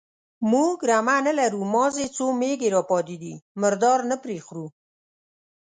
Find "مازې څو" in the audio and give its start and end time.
1.73-2.25